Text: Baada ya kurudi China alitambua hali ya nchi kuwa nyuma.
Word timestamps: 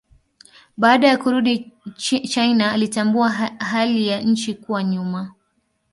Baada 0.77 1.07
ya 1.07 1.17
kurudi 1.17 1.71
China 2.33 2.71
alitambua 2.71 3.29
hali 3.59 4.07
ya 4.07 4.21
nchi 4.21 4.53
kuwa 4.53 4.83
nyuma. 4.83 5.33